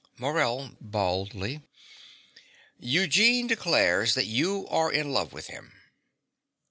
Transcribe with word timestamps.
MORELL 0.17 0.77
(baldly). 0.81 1.61
Eugene 2.79 3.45
declares 3.45 4.15
that 4.15 4.25
you 4.25 4.67
are 4.69 4.91
in 4.91 5.11
love 5.13 5.31
with 5.31 5.45
him. 5.45 5.73